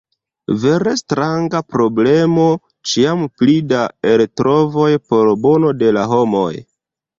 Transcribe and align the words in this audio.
Vere 0.61 0.93
stranga 1.01 1.61
problemo: 1.73 2.47
ĉiam 2.93 3.23
pli 3.43 3.59
da 3.75 3.83
eltrovoj 4.15 4.89
por 5.13 5.33
bono 5.47 5.77
de 5.85 5.95
la 6.01 6.11
homoj. 6.17 6.51